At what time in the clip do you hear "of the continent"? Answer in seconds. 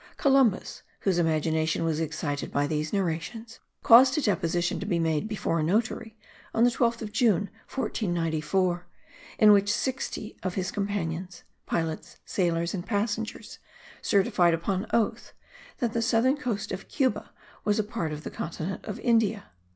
18.11-18.83